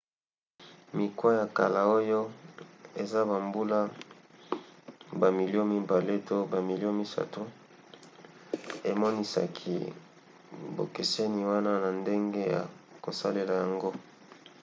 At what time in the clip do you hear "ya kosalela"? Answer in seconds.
12.55-13.53